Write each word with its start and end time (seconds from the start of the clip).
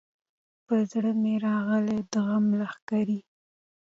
پر 0.65 0.79
زړه 0.91 1.11
مي 1.21 1.35
راغلې 1.47 1.99
د 2.11 2.13
غم 2.25 2.45
لښکري 2.59 3.19